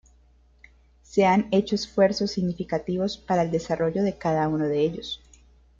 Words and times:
Se 1.03 1.25
han 1.27 1.47
hecho 1.51 1.75
esfuerzos 1.75 2.31
significativos 2.31 3.19
para 3.19 3.43
el 3.43 3.51
desarrollo 3.51 4.01
de 4.01 4.17
cada 4.17 4.47
uno 4.47 4.65
de 4.67 4.79
ellos. 4.79 5.21